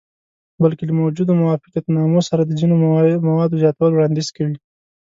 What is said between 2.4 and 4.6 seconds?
د ځینو موادو زیاتولو وړاندیز کوي.